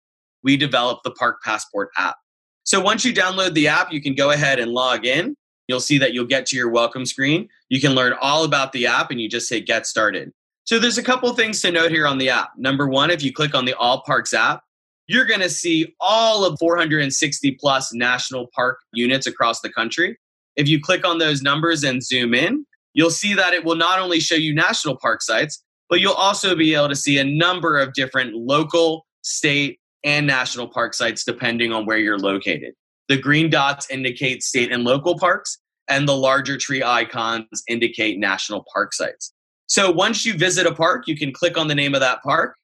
we 0.42 0.56
developed 0.56 1.04
the 1.04 1.12
Park 1.12 1.38
Passport 1.44 1.90
app. 1.96 2.16
So, 2.64 2.80
once 2.80 3.04
you 3.04 3.12
download 3.12 3.54
the 3.54 3.68
app, 3.68 3.92
you 3.92 4.02
can 4.02 4.14
go 4.14 4.30
ahead 4.30 4.58
and 4.58 4.72
log 4.72 5.06
in. 5.06 5.36
You'll 5.70 5.78
see 5.78 5.98
that 5.98 6.12
you'll 6.12 6.26
get 6.26 6.46
to 6.46 6.56
your 6.56 6.68
welcome 6.68 7.06
screen. 7.06 7.48
You 7.68 7.80
can 7.80 7.94
learn 7.94 8.14
all 8.20 8.42
about 8.42 8.72
the 8.72 8.88
app 8.88 9.12
and 9.12 9.20
you 9.20 9.28
just 9.28 9.48
hit 9.48 9.66
get 9.66 9.86
started. 9.86 10.32
So, 10.64 10.80
there's 10.80 10.98
a 10.98 11.02
couple 11.02 11.32
things 11.34 11.62
to 11.62 11.70
note 11.70 11.92
here 11.92 12.08
on 12.08 12.18
the 12.18 12.28
app. 12.28 12.50
Number 12.56 12.88
one, 12.88 13.10
if 13.10 13.22
you 13.22 13.32
click 13.32 13.54
on 13.54 13.66
the 13.66 13.74
All 13.74 14.02
Parks 14.02 14.34
app, 14.34 14.64
you're 15.06 15.26
going 15.26 15.40
to 15.40 15.48
see 15.48 15.94
all 16.00 16.44
of 16.44 16.58
460 16.58 17.52
plus 17.60 17.94
national 17.94 18.48
park 18.52 18.80
units 18.92 19.28
across 19.28 19.60
the 19.60 19.70
country. 19.70 20.18
If 20.56 20.66
you 20.66 20.80
click 20.80 21.06
on 21.06 21.18
those 21.18 21.40
numbers 21.40 21.84
and 21.84 22.02
zoom 22.02 22.34
in, 22.34 22.66
you'll 22.94 23.10
see 23.10 23.34
that 23.34 23.54
it 23.54 23.64
will 23.64 23.76
not 23.76 24.00
only 24.00 24.18
show 24.18 24.34
you 24.34 24.52
national 24.52 24.96
park 24.98 25.22
sites, 25.22 25.62
but 25.88 26.00
you'll 26.00 26.12
also 26.14 26.56
be 26.56 26.74
able 26.74 26.88
to 26.88 26.96
see 26.96 27.18
a 27.18 27.24
number 27.24 27.78
of 27.78 27.92
different 27.92 28.34
local, 28.34 29.06
state, 29.22 29.78
and 30.04 30.26
national 30.26 30.68
park 30.68 30.94
sites 30.94 31.24
depending 31.24 31.72
on 31.72 31.86
where 31.86 31.98
you're 31.98 32.18
located. 32.18 32.74
The 33.10 33.18
green 33.18 33.50
dots 33.50 33.90
indicate 33.90 34.44
state 34.44 34.70
and 34.70 34.84
local 34.84 35.18
parks, 35.18 35.58
and 35.88 36.06
the 36.06 36.16
larger 36.16 36.56
tree 36.56 36.80
icons 36.80 37.44
indicate 37.66 38.20
national 38.20 38.64
park 38.72 38.94
sites. 38.94 39.32
So 39.66 39.90
once 39.90 40.24
you 40.24 40.34
visit 40.34 40.64
a 40.64 40.72
park, 40.72 41.08
you 41.08 41.16
can 41.16 41.32
click 41.32 41.58
on 41.58 41.66
the 41.66 41.74
name 41.74 41.92
of 41.92 42.00
that 42.02 42.22
park 42.22 42.54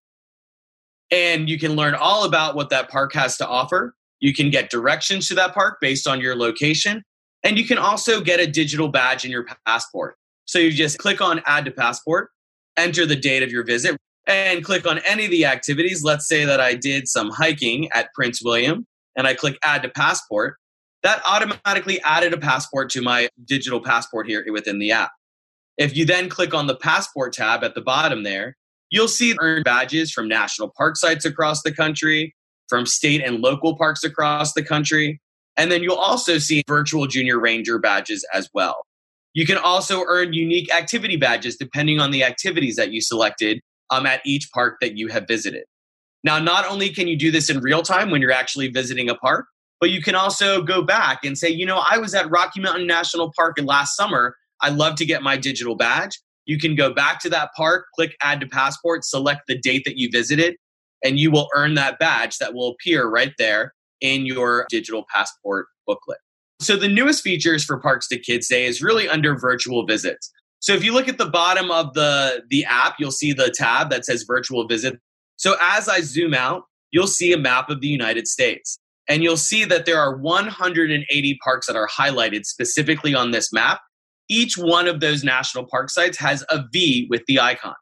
and 1.11 1.49
you 1.49 1.59
can 1.59 1.75
learn 1.75 1.95
all 1.95 2.25
about 2.25 2.55
what 2.55 2.71
that 2.71 2.89
park 2.89 3.13
has 3.15 3.37
to 3.39 3.47
offer. 3.47 3.97
You 4.21 4.33
can 4.33 4.51
get 4.51 4.71
directions 4.71 5.27
to 5.29 5.35
that 5.35 5.53
park 5.53 5.79
based 5.81 6.07
on 6.07 6.21
your 6.21 6.37
location, 6.37 7.03
and 7.43 7.59
you 7.59 7.67
can 7.67 7.79
also 7.79 8.21
get 8.21 8.39
a 8.39 8.47
digital 8.47 8.87
badge 8.87 9.25
in 9.25 9.33
your 9.33 9.47
passport. 9.67 10.17
So 10.45 10.61
you 10.61 10.71
just 10.71 10.99
click 10.99 11.21
on 11.21 11.43
add 11.47 11.65
to 11.65 11.73
passport 11.73 12.31
enter 12.77 13.05
the 13.05 13.17
date 13.17 13.43
of 13.43 13.51
your 13.51 13.65
visit. 13.65 13.97
and 14.29 14.65
click 14.65 14.87
on 14.87 14.99
any 15.07 15.25
of 15.25 15.31
the 15.31 15.45
activities. 15.45 16.03
Let's 16.05 16.27
say 16.27 16.45
that 16.45 16.61
I 16.61 16.75
did 16.75 17.09
some 17.09 17.31
hiking 17.31 17.89
at 17.93 18.13
Prince 18.15 18.43
William 18.43 18.87
and 19.17 19.27
I 19.27 19.35
click 19.35 19.59
add 19.63 19.83
to 19.83 19.89
passport. 19.89 20.57
That 21.03 21.23
automatically 21.27 22.01
added 22.03 22.33
a 22.33 22.39
passport 22.39 22.91
to 22.91 23.03
my 23.03 23.29
digital 23.45 23.81
passport 23.81 24.27
here 24.27 24.45
within 24.51 24.79
the 24.79 24.93
app. 24.93 25.13
If 25.77 25.97
you 25.97 26.05
then 26.05 26.29
click 26.29 26.55
on 26.55 26.67
the 26.67 26.77
passport 26.77 27.33
tab 27.33 27.63
at 27.63 27.75
the 27.75 27.81
bottom 27.81 28.23
there, 28.23 28.57
you'll 28.91 29.09
see 29.09 29.37
earned 29.41 29.65
badges 29.65 30.11
from 30.11 30.29
national 30.29 30.73
park 30.77 30.97
sites 30.97 31.25
across 31.25 31.63
the 31.63 31.73
country, 31.73 32.35
from 32.69 32.87
state 32.87 33.23
and 33.23 33.41
local 33.41 33.77
parks 33.77 34.05
across 34.05 34.53
the 34.53 34.63
country. 34.63 35.21
And 35.57 35.71
then 35.71 35.83
you'll 35.83 35.97
also 35.97 36.39
see 36.39 36.63
virtual 36.67 37.07
junior 37.07 37.39
ranger 37.39 37.79
badges 37.79 38.27
as 38.33 38.49
well. 38.53 38.85
You 39.35 39.47
can 39.47 39.59
also 39.59 40.03
earn 40.07 40.33
unique 40.33 40.75
activity 40.75 41.17
badges 41.17 41.57
depending 41.57 42.01
on 42.01 42.11
the 42.11 42.25
activities 42.25 42.77
that 42.77 42.91
you 42.91 43.01
selected 43.01 43.61
um, 43.91 44.07
at 44.07 44.21
each 44.25 44.51
park 44.53 44.79
that 44.81 44.97
you 44.97 45.09
have 45.09 45.27
visited. 45.29 45.65
Now, 46.25 46.39
not 46.39 46.67
only 46.67 46.91
can 46.91 47.09
you 47.09 47.17
do 47.17 47.31
this 47.31 47.49
in 47.51 47.61
real 47.61 47.83
time 47.83 48.11
when 48.11 48.21
you're 48.21 48.33
actually 48.33 48.69
visiting 48.69 49.09
a 49.09 49.15
park, 49.15 49.47
but 49.81 49.91
you 49.91 50.03
can 50.03 50.15
also 50.15 50.63
go 50.63 50.83
back 50.83 51.25
and 51.25 51.37
say, 51.37 51.49
you 51.49 51.67
know, 51.67 51.83
I 51.89 51.99
was 51.99 52.15
at 52.15 52.31
Rocky 52.31 52.61
Mountain 52.61 52.87
National 52.87 53.33
Park 53.37 53.57
last 53.63 53.97
summer. 53.97 54.37
I 54.61 54.71
love 54.71 54.97
to 54.97 55.05
get 55.05 55.23
my 55.23 55.37
digital 55.37 55.77
badge. 55.77 56.19
You 56.47 56.59
can 56.59 56.75
go 56.75 56.93
back 56.93 57.21
to 57.21 57.31
that 57.31 57.51
park, 57.57 57.87
click 57.95 58.17
add 58.23 58.41
to 58.41 58.47
passport, 58.47 59.05
select 59.05 59.43
the 59.49 59.59
date 59.59 59.83
that 59.85 59.99
you 59.99 60.09
visited, 60.11 60.57
and 61.05 61.19
you 61.19 61.31
will 61.31 61.49
earn 61.55 61.75
that 61.75 61.99
badge 61.99 62.39
that 62.39 62.55
will 62.55 62.71
appear 62.71 63.07
right 63.07 63.33
there 63.39 63.75
in 64.01 64.27
your 64.27 64.67
digital 64.71 65.05
passport 65.13 65.67
booklet. 65.87 66.19
So 66.61 66.77
the 66.77 66.89
newest 66.89 67.23
features 67.23 67.65
for 67.65 67.79
Parks 67.79 68.09
to 68.09 68.19
Kids 68.19 68.49
Day 68.49 68.65
is 68.65 68.81
really 68.81 69.09
under 69.09 69.37
virtual 69.37 69.85
visits. 69.85 70.33
So 70.61 70.73
if 70.73 70.83
you 70.83 70.93
look 70.93 71.09
at 71.09 71.19
the 71.19 71.29
bottom 71.29 71.71
of 71.71 71.93
the 71.95 72.43
the 72.49 72.65
app, 72.65 72.95
you'll 72.99 73.11
see 73.11 73.33
the 73.33 73.51
tab 73.51 73.91
that 73.91 74.05
says 74.05 74.25
virtual 74.27 74.67
visit. 74.67 74.99
So 75.47 75.55
as 75.63 75.89
I 75.89 76.01
zoom 76.01 76.35
out, 76.35 76.65
you'll 76.91 77.07
see 77.07 77.33
a 77.33 77.39
map 77.39 77.71
of 77.71 77.81
the 77.81 77.87
United 77.87 78.27
States. 78.27 78.81
And 79.09 79.23
you'll 79.23 79.37
see 79.37 79.65
that 79.65 79.87
there 79.87 79.97
are 79.97 80.17
180 80.17 81.39
parks 81.45 81.69
that 81.69 81.77
are 81.77 81.87
highlighted 81.87 82.45
specifically 82.47 83.15
on 83.15 83.31
this 83.31 83.53
map. 83.53 83.79
Each 84.29 84.59
one 84.59 84.89
of 84.89 84.99
those 84.99 85.23
national 85.23 85.67
park 85.67 85.89
sites 85.89 86.19
has 86.19 86.45
a 86.49 86.65
V 86.73 87.07
with 87.09 87.23
the 87.29 87.39
icon. 87.39 87.77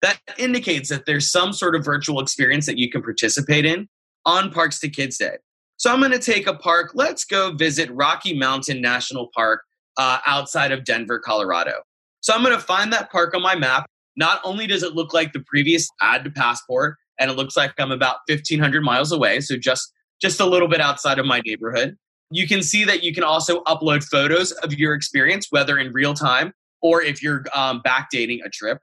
That 0.00 0.18
indicates 0.38 0.88
that 0.88 1.04
there's 1.04 1.30
some 1.30 1.52
sort 1.52 1.76
of 1.76 1.84
virtual 1.84 2.20
experience 2.20 2.64
that 2.64 2.78
you 2.78 2.90
can 2.90 3.02
participate 3.02 3.66
in 3.66 3.86
on 4.24 4.50
Parks 4.50 4.80
to 4.80 4.88
Kids 4.88 5.18
Day. 5.18 5.36
So 5.76 5.92
I'm 5.92 6.00
going 6.00 6.12
to 6.12 6.18
take 6.18 6.46
a 6.46 6.54
park. 6.54 6.92
Let's 6.94 7.26
go 7.26 7.52
visit 7.52 7.90
Rocky 7.92 8.32
Mountain 8.32 8.80
National 8.80 9.28
Park 9.34 9.60
uh, 9.98 10.20
outside 10.26 10.72
of 10.72 10.86
Denver, 10.86 11.18
Colorado. 11.18 11.82
So 12.20 12.32
I'm 12.32 12.42
going 12.42 12.56
to 12.56 12.64
find 12.64 12.90
that 12.94 13.12
park 13.12 13.34
on 13.34 13.42
my 13.42 13.56
map. 13.56 13.84
Not 14.16 14.40
only 14.42 14.66
does 14.66 14.82
it 14.82 14.94
look 14.94 15.12
like 15.12 15.34
the 15.34 15.44
previous 15.46 15.86
add 16.00 16.24
to 16.24 16.30
passport, 16.30 16.96
and 17.20 17.30
it 17.30 17.34
looks 17.34 17.56
like 17.56 17.72
I'm 17.78 17.92
about 17.92 18.16
1,500 18.28 18.82
miles 18.82 19.12
away, 19.12 19.40
so 19.40 19.56
just 19.56 19.92
just 20.20 20.40
a 20.40 20.46
little 20.46 20.68
bit 20.68 20.80
outside 20.80 21.18
of 21.18 21.26
my 21.26 21.40
neighborhood. 21.46 21.96
You 22.30 22.46
can 22.46 22.62
see 22.62 22.84
that 22.84 23.02
you 23.02 23.14
can 23.14 23.22
also 23.24 23.62
upload 23.62 24.04
photos 24.04 24.52
of 24.52 24.74
your 24.74 24.94
experience, 24.94 25.46
whether 25.50 25.78
in 25.78 25.92
real 25.92 26.14
time 26.14 26.52
or 26.82 27.02
if 27.02 27.22
you're 27.22 27.44
um, 27.54 27.80
backdating 27.86 28.40
a 28.44 28.50
trip. 28.50 28.78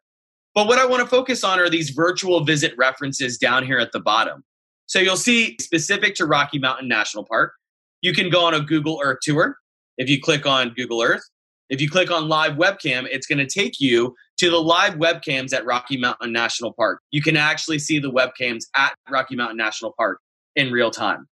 But 0.56 0.68
what 0.68 0.80
I 0.80 0.86
want 0.86 1.02
to 1.02 1.08
focus 1.08 1.44
on 1.44 1.60
are 1.60 1.70
these 1.70 1.92
virtual 1.92 2.44
visit 2.44 2.74
references 2.78 3.38
down 3.38 3.66
here 3.66 3.78
at 3.78 3.92
the 3.92 4.00
bottom. 4.00 4.44
So 4.88 5.00
you'll 5.00 5.16
see 5.18 5.56
specific 5.62 6.16
to 6.16 6.26
Rocky 6.26 6.58
Mountain 6.58 6.88
National 6.88 7.24
Park, 7.24 7.54
you 8.02 8.14
can 8.14 8.30
go 8.30 8.46
on 8.46 8.54
a 8.54 8.62
Google 8.62 9.00
Earth 9.04 9.20
tour. 9.22 9.58
If 9.98 10.10
you 10.10 10.22
click 10.22 10.46
on 10.46 10.74
Google 10.76 11.02
Earth, 11.02 11.24
if 11.70 11.82
you 11.82 11.90
click 11.90 12.10
on 12.12 12.30
live 12.30 12.54
webcam, 12.54 13.08
it's 13.10 13.28
going 13.28 13.40
to 13.40 13.46
take 13.46 13.80
you 13.80 14.16
to 14.38 14.50
the 14.50 14.58
live 14.58 14.96
webcams 14.96 15.54
at 15.54 15.66
Rocky 15.66 15.98
Mountain 15.98 16.32
National 16.32 16.74
Park. 16.74 17.02
You 17.12 17.22
can 17.22 17.36
actually 17.36 17.80
see 17.80 18.00
the 18.00 18.12
webcams 18.12 18.64
at 18.76 18.94
Rocky 19.10 19.36
Mountain 19.36 19.58
National 19.58 19.94
Park 19.98 20.20
in 20.56 20.72
real 20.72 20.92
time. 20.92 21.28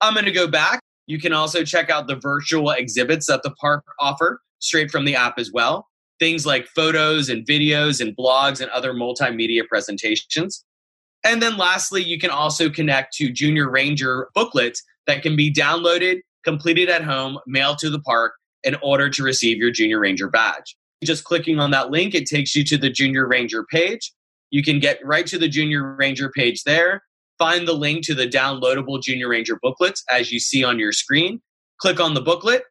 I'm 0.00 0.14
going 0.14 0.26
to 0.26 0.32
go 0.32 0.48
back. 0.48 0.80
You 1.06 1.20
can 1.20 1.32
also 1.32 1.62
check 1.62 1.88
out 1.88 2.08
the 2.08 2.16
virtual 2.16 2.70
exhibits 2.70 3.26
that 3.26 3.42
the 3.42 3.52
park 3.52 3.84
offer 4.00 4.40
straight 4.58 4.90
from 4.90 5.04
the 5.04 5.14
app 5.14 5.38
as 5.38 5.52
well. 5.52 5.86
Things 6.18 6.44
like 6.44 6.66
photos 6.66 7.28
and 7.28 7.46
videos 7.46 8.00
and 8.00 8.16
blogs 8.16 8.60
and 8.60 8.70
other 8.70 8.92
multimedia 8.92 9.66
presentations. 9.68 10.64
And 11.24 11.42
then 11.42 11.56
lastly, 11.56 12.02
you 12.02 12.18
can 12.18 12.30
also 12.30 12.70
connect 12.70 13.14
to 13.16 13.30
Junior 13.30 13.70
Ranger 13.70 14.28
booklets 14.34 14.82
that 15.06 15.22
can 15.22 15.36
be 15.36 15.52
downloaded, 15.52 16.20
completed 16.44 16.88
at 16.88 17.04
home, 17.04 17.38
mailed 17.46 17.78
to 17.78 17.90
the 17.90 18.00
park 18.00 18.32
in 18.66 18.76
order 18.82 19.08
to 19.08 19.22
receive 19.22 19.56
your 19.56 19.70
Junior 19.70 20.00
Ranger 20.00 20.28
badge. 20.28 20.76
Just 21.02 21.24
clicking 21.24 21.58
on 21.58 21.70
that 21.70 21.90
link, 21.90 22.14
it 22.14 22.26
takes 22.26 22.54
you 22.54 22.64
to 22.64 22.76
the 22.76 22.90
Junior 22.90 23.26
Ranger 23.26 23.64
page. 23.64 24.12
You 24.50 24.62
can 24.62 24.80
get 24.80 24.98
right 25.04 25.26
to 25.26 25.38
the 25.38 25.48
Junior 25.48 25.94
Ranger 25.94 26.30
page 26.30 26.64
there, 26.64 27.02
find 27.38 27.66
the 27.66 27.72
link 27.72 28.04
to 28.06 28.14
the 28.14 28.26
downloadable 28.26 29.00
Junior 29.00 29.28
Ranger 29.28 29.58
booklets 29.62 30.02
as 30.10 30.32
you 30.32 30.40
see 30.40 30.64
on 30.64 30.78
your 30.78 30.92
screen. 30.92 31.40
Click 31.80 32.00
on 32.00 32.14
the 32.14 32.20
booklet, 32.20 32.64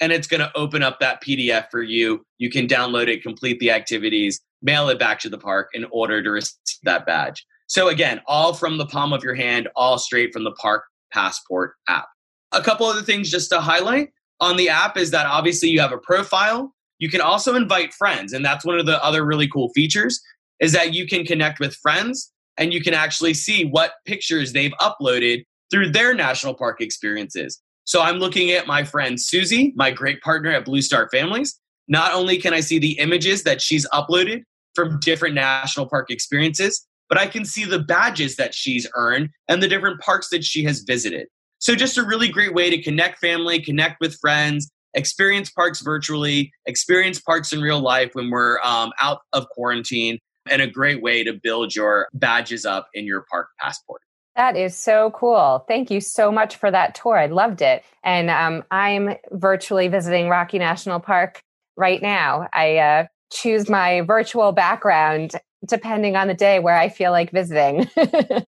and 0.00 0.12
it's 0.12 0.26
going 0.26 0.40
to 0.40 0.50
open 0.56 0.82
up 0.82 0.98
that 1.00 1.22
PDF 1.22 1.66
for 1.70 1.82
you. 1.82 2.24
You 2.38 2.50
can 2.50 2.66
download 2.66 3.08
it, 3.08 3.22
complete 3.22 3.60
the 3.60 3.70
activities, 3.70 4.40
mail 4.62 4.88
it 4.88 4.98
back 4.98 5.20
to 5.20 5.28
the 5.28 5.38
park 5.38 5.68
in 5.74 5.84
order 5.92 6.22
to 6.22 6.30
receive 6.30 6.56
that 6.84 7.06
badge. 7.06 7.46
So, 7.68 7.88
again, 7.88 8.20
all 8.26 8.54
from 8.54 8.78
the 8.78 8.86
palm 8.86 9.12
of 9.12 9.22
your 9.22 9.34
hand, 9.34 9.68
all 9.76 9.98
straight 9.98 10.32
from 10.32 10.44
the 10.44 10.52
Park 10.52 10.84
Passport 11.12 11.74
app. 11.88 12.06
A 12.52 12.62
couple 12.62 12.86
other 12.86 13.02
things 13.02 13.30
just 13.30 13.50
to 13.50 13.60
highlight 13.60 14.10
on 14.40 14.56
the 14.56 14.68
app 14.68 14.96
is 14.96 15.10
that 15.10 15.26
obviously 15.26 15.68
you 15.68 15.80
have 15.80 15.92
a 15.92 15.98
profile. 15.98 16.72
You 16.98 17.08
can 17.08 17.20
also 17.20 17.54
invite 17.54 17.92
friends, 17.92 18.32
and 18.32 18.44
that's 18.44 18.64
one 18.64 18.78
of 18.78 18.86
the 18.86 19.02
other 19.04 19.24
really 19.24 19.48
cool 19.48 19.70
features 19.74 20.20
is 20.60 20.72
that 20.72 20.94
you 20.94 21.06
can 21.06 21.24
connect 21.24 21.60
with 21.60 21.74
friends 21.76 22.32
and 22.56 22.72
you 22.72 22.80
can 22.80 22.94
actually 22.94 23.34
see 23.34 23.64
what 23.64 23.92
pictures 24.06 24.52
they've 24.52 24.72
uploaded 24.80 25.44
through 25.70 25.90
their 25.90 26.14
national 26.14 26.54
park 26.54 26.80
experiences. 26.80 27.60
So 27.84 28.00
I'm 28.02 28.16
looking 28.16 28.50
at 28.50 28.66
my 28.66 28.82
friend 28.82 29.20
Susie, 29.20 29.72
my 29.76 29.90
great 29.90 30.20
partner 30.22 30.50
at 30.50 30.64
Blue 30.64 30.82
Star 30.82 31.08
Families. 31.10 31.58
Not 31.88 32.12
only 32.14 32.38
can 32.38 32.54
I 32.54 32.60
see 32.60 32.78
the 32.78 32.98
images 32.98 33.44
that 33.44 33.60
she's 33.60 33.86
uploaded 33.90 34.42
from 34.74 34.98
different 35.00 35.34
national 35.34 35.86
park 35.88 36.10
experiences, 36.10 36.86
but 37.08 37.18
I 37.18 37.26
can 37.26 37.44
see 37.44 37.64
the 37.64 37.78
badges 37.78 38.36
that 38.36 38.54
she's 38.54 38.88
earned 38.96 39.30
and 39.48 39.62
the 39.62 39.68
different 39.68 40.00
parks 40.00 40.28
that 40.30 40.44
she 40.44 40.64
has 40.64 40.80
visited. 40.80 41.28
So, 41.58 41.74
just 41.74 41.98
a 41.98 42.04
really 42.04 42.28
great 42.28 42.54
way 42.54 42.70
to 42.70 42.80
connect 42.82 43.18
family, 43.18 43.60
connect 43.60 44.00
with 44.00 44.18
friends, 44.20 44.70
experience 44.94 45.50
parks 45.50 45.80
virtually, 45.80 46.52
experience 46.66 47.20
parks 47.20 47.52
in 47.52 47.60
real 47.60 47.80
life 47.80 48.10
when 48.14 48.30
we're 48.30 48.60
um, 48.60 48.92
out 49.00 49.20
of 49.32 49.48
quarantine, 49.50 50.18
and 50.50 50.62
a 50.62 50.66
great 50.66 51.02
way 51.02 51.24
to 51.24 51.32
build 51.32 51.74
your 51.74 52.08
badges 52.14 52.64
up 52.64 52.88
in 52.94 53.06
your 53.06 53.24
park 53.30 53.48
passport. 53.58 54.00
That 54.36 54.56
is 54.56 54.76
so 54.76 55.12
cool. 55.12 55.64
Thank 55.66 55.90
you 55.90 56.00
so 56.00 56.30
much 56.30 56.56
for 56.56 56.70
that 56.70 56.94
tour. 56.94 57.18
I 57.18 57.26
loved 57.26 57.62
it. 57.62 57.82
And 58.04 58.28
um, 58.28 58.64
I'm 58.70 59.16
virtually 59.32 59.88
visiting 59.88 60.28
Rocky 60.28 60.58
National 60.58 61.00
Park 61.00 61.40
right 61.76 62.02
now. 62.02 62.46
I 62.52 62.76
uh, 62.76 63.06
choose 63.32 63.70
my 63.70 64.02
virtual 64.02 64.52
background 64.52 65.32
depending 65.66 66.16
on 66.16 66.28
the 66.28 66.34
day 66.34 66.58
where 66.58 66.76
I 66.76 66.90
feel 66.90 67.12
like 67.12 67.30
visiting. 67.30 67.88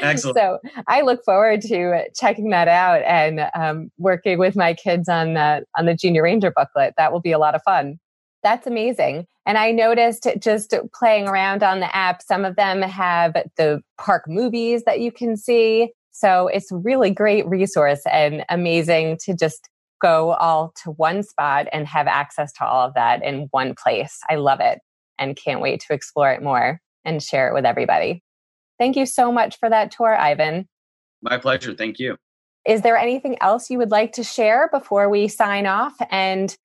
Excellent. 0.00 0.36
So 0.36 0.58
I 0.86 1.02
look 1.02 1.24
forward 1.24 1.60
to 1.62 2.04
checking 2.14 2.50
that 2.50 2.68
out 2.68 3.02
and 3.02 3.48
um, 3.54 3.90
working 3.98 4.38
with 4.38 4.56
my 4.56 4.74
kids 4.74 5.08
on 5.08 5.34
the 5.34 5.64
on 5.76 5.86
the 5.86 5.94
Junior 5.94 6.22
Ranger 6.22 6.52
booklet. 6.54 6.94
That 6.96 7.12
will 7.12 7.20
be 7.20 7.32
a 7.32 7.38
lot 7.38 7.54
of 7.54 7.62
fun. 7.62 7.98
That's 8.42 8.66
amazing. 8.66 9.26
And 9.46 9.58
I 9.58 9.70
noticed 9.70 10.26
just 10.38 10.74
playing 10.94 11.28
around 11.28 11.62
on 11.62 11.80
the 11.80 11.94
app, 11.94 12.22
some 12.22 12.44
of 12.44 12.56
them 12.56 12.82
have 12.82 13.34
the 13.56 13.82
park 13.98 14.24
movies 14.26 14.84
that 14.84 15.00
you 15.00 15.12
can 15.12 15.36
see. 15.36 15.92
So 16.12 16.48
it's 16.48 16.68
really 16.70 17.10
great 17.10 17.46
resource 17.46 18.00
and 18.10 18.44
amazing 18.48 19.18
to 19.24 19.34
just 19.34 19.68
go 20.00 20.32
all 20.32 20.72
to 20.82 20.90
one 20.92 21.22
spot 21.22 21.66
and 21.72 21.86
have 21.86 22.06
access 22.06 22.52
to 22.54 22.64
all 22.64 22.86
of 22.86 22.94
that 22.94 23.22
in 23.22 23.48
one 23.50 23.74
place. 23.74 24.18
I 24.30 24.36
love 24.36 24.60
it 24.60 24.78
and 25.18 25.36
can't 25.36 25.60
wait 25.60 25.80
to 25.86 25.94
explore 25.94 26.32
it 26.32 26.42
more 26.42 26.80
and 27.04 27.22
share 27.22 27.48
it 27.48 27.54
with 27.54 27.66
everybody. 27.66 28.22
Thank 28.80 28.96
you 28.96 29.04
so 29.04 29.30
much 29.30 29.58
for 29.58 29.68
that 29.68 29.90
tour, 29.90 30.16
Ivan. 30.16 30.66
My 31.20 31.36
pleasure. 31.36 31.74
Thank 31.74 31.98
you. 31.98 32.16
Is 32.66 32.80
there 32.80 32.96
anything 32.96 33.36
else 33.42 33.68
you 33.68 33.76
would 33.76 33.90
like 33.90 34.12
to 34.12 34.24
share 34.24 34.70
before 34.72 35.10
we 35.10 35.28
sign 35.28 35.66
off? 35.66 35.94
And 36.10 36.56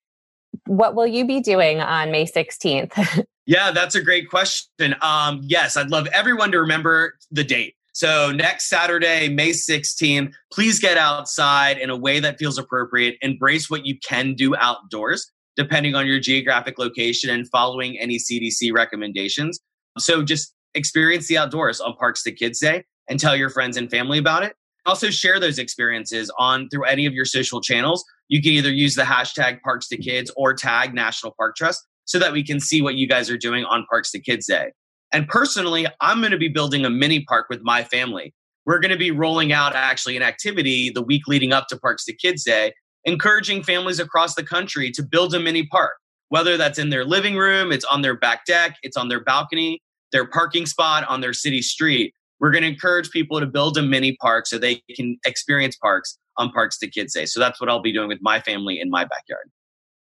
what 0.65 0.95
will 0.95 1.05
you 1.05 1.27
be 1.27 1.41
doing 1.41 1.81
on 1.81 2.12
May 2.12 2.25
16th? 2.25 3.25
yeah, 3.45 3.72
that's 3.72 3.95
a 3.95 4.01
great 4.01 4.29
question. 4.29 4.95
Um, 5.01 5.41
yes, 5.43 5.75
I'd 5.75 5.89
love 5.89 6.07
everyone 6.13 6.53
to 6.53 6.60
remember 6.62 7.15
the 7.31 7.43
date. 7.43 7.75
So, 7.91 8.31
next 8.31 8.69
Saturday, 8.69 9.29
May 9.29 9.51
16th, 9.51 10.34
please 10.51 10.79
get 10.79 10.98
outside 10.98 11.77
in 11.77 11.89
a 11.89 11.98
way 11.98 12.19
that 12.22 12.38
feels 12.38 12.57
appropriate. 12.57 13.17
Embrace 13.22 13.69
what 13.69 13.86
you 13.86 13.98
can 14.00 14.34
do 14.34 14.53
outdoors, 14.55 15.31
depending 15.55 15.95
on 15.95 16.05
your 16.07 16.19
geographic 16.19 16.77
location 16.77 17.29
and 17.29 17.50
following 17.50 17.98
any 18.00 18.17
CDC 18.17 18.74
recommendations. 18.74 19.60
So, 19.98 20.24
just 20.24 20.53
experience 20.75 21.27
the 21.27 21.38
outdoors 21.38 21.82
on 21.82 21.96
Parks 21.96 22.24
to 22.24 22.32
Kids 22.32 22.60
Day 22.60 22.84
and 23.10 23.20
tell 23.20 23.36
your 23.36 23.50
friends 23.50 23.77
and 23.77 23.89
family 23.89 24.17
about 24.17 24.44
it. 24.44 24.55
Also 24.86 25.10
share 25.10 25.39
those 25.39 25.58
experiences 25.58 26.32
on 26.38 26.70
through 26.70 26.86
any 26.86 27.05
of 27.05 27.13
your 27.13 27.25
social 27.25 27.60
channels. 27.60 28.05
You 28.27 28.41
can 28.41 28.51
either 28.51 28.72
use 28.72 28.96
the 28.96 29.03
hashtag 29.03 29.62
Parks 29.62 29.88
to 29.88 29.98
Kids 29.98 30.32
or 30.36 30.53
tag 30.53 30.94
National 30.94 31.34
Park 31.38 31.55
Trust 31.55 31.84
so 32.05 32.20
that 32.20 32.32
we 32.32 32.44
can 32.44 32.60
see 32.60 32.82
what 32.82 32.96
you 32.96 33.08
guys 33.08 33.29
are 33.32 33.38
doing 33.38 33.65
on 33.65 33.86
Parks 33.89 34.12
to 34.12 34.20
Kids 34.20 34.46
Day. 34.46 34.72
And 35.12 35.27
personally, 35.27 35.88
I'm 36.01 36.20
going 36.20 36.32
to 36.32 36.38
be 36.38 36.50
building 36.50 36.86
a 36.86 36.89
mini 36.89 37.24
park 37.24 37.48
with 37.50 37.62
my 37.63 37.84
family. 37.84 38.34
We're 38.65 38.79
going 38.79 38.91
to 38.91 38.98
be 38.98 39.12
rolling 39.12 39.53
out 39.53 39.75
actually 39.75 40.17
an 40.17 40.24
activity 40.24 40.89
the 40.89 41.01
week 41.01 41.24
leading 41.27 41.53
up 41.53 41.67
to 41.70 41.77
Parks 41.77 42.05
to 42.05 42.13
Kids 42.13 42.44
Day, 42.44 42.74
encouraging 43.05 43.63
families 43.63 44.00
across 44.00 44.36
the 44.36 44.44
country 44.44 44.91
to 44.91 45.03
build 45.03 45.34
a 45.34 45.39
mini 45.39 45.65
park, 45.67 45.94
whether 46.29 46.58
that's 46.58 46.79
in 46.79 46.89
their 46.89 47.05
living 47.05 47.38
room, 47.38 47.72
it's 47.72 47.86
on 47.86 48.01
their 48.01 48.17
back 48.17 48.46
deck, 48.46 48.77
it's 48.84 48.98
on 48.98 49.08
their 49.08 49.24
balcony, 49.24 49.82
their 50.15 50.25
parking 50.25 50.65
spot 50.65 51.05
on 51.10 51.19
their 51.19 51.34
city 51.34 51.62
street. 51.62 52.13
We're 52.39 52.51
going 52.51 52.62
to 52.62 52.69
encourage 52.69 53.10
people 53.12 53.41
to 53.41 53.45
build 53.45 53.77
a 53.77 53.81
mini 53.81 54.15
park 54.22 54.48
so 54.48 54.57
they 54.57 54.81
can 54.95 55.17
experience 55.25 55.75
parks 55.75 56.17
on 56.38 56.51
Parks 56.51 56.77
to 56.79 56.88
Kids 56.88 57.13
Day. 57.13 57.25
So 57.25 57.41
that's 57.41 57.60
what 57.60 57.69
I'll 57.69 57.81
be 57.81 57.91
doing 57.91 58.07
with 58.07 58.19
my 58.22 58.39
family 58.39 58.79
in 58.79 58.89
my 58.89 59.03
backyard. 59.03 59.51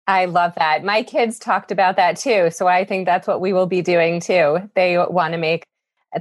I 0.06 0.26
love 0.26 0.54
that. 0.58 0.84
My 0.84 1.02
kids 1.02 1.40
talked 1.40 1.72
about 1.72 1.96
that 1.96 2.18
too. 2.18 2.52
So 2.52 2.68
I 2.68 2.86
think 2.86 3.08
that's 3.08 3.28
what 3.28 3.42
we 3.42 3.54
will 3.54 3.66
be 3.66 3.82
doing 3.82 4.20
too. 4.20 4.70
They 4.76 4.98
want 4.98 5.32
to 5.32 5.38
make, 5.40 5.66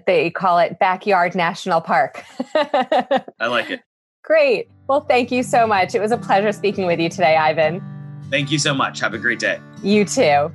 they 0.06 0.30
call 0.30 0.58
it 0.58 0.78
Backyard 0.78 1.34
National 1.34 1.82
Park. 1.82 2.24
I 2.54 3.46
like 3.46 3.70
it. 3.70 3.80
Great. 4.22 4.70
Well, 4.86 5.02
thank 5.02 5.30
you 5.30 5.42
so 5.42 5.66
much. 5.66 5.94
It 5.94 6.00
was 6.00 6.12
a 6.12 6.18
pleasure 6.18 6.52
speaking 6.52 6.86
with 6.86 6.98
you 6.98 7.10
today, 7.10 7.36
Ivan. 7.36 7.82
Thank 8.30 8.50
you 8.50 8.58
so 8.58 8.72
much. 8.72 9.00
Have 9.00 9.12
a 9.12 9.18
great 9.18 9.38
day. 9.38 9.60
You 9.82 10.06
too. 10.06 10.50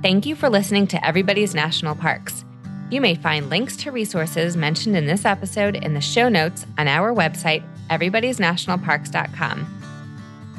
Thank 0.00 0.24
you 0.24 0.34
for 0.36 0.48
listening 0.48 0.86
to 0.88 1.04
Everybody's 1.04 1.54
National 1.54 1.94
Parks. 1.94 2.44
You 2.90 3.00
may 3.02 3.14
find 3.14 3.48
links 3.50 3.76
to 3.78 3.90
resources 3.92 4.56
mentioned 4.56 4.96
in 4.96 5.06
this 5.06 5.26
episode 5.26 5.76
in 5.76 5.94
the 5.94 6.00
show 6.00 6.28
notes 6.28 6.66
on 6.78 6.88
our 6.88 7.14
website, 7.14 7.62
everybody'snationalparks.com. 7.90 9.74